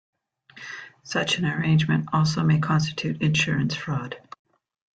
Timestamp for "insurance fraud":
3.21-4.17